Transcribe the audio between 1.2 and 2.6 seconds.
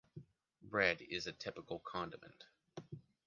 a typical condiment.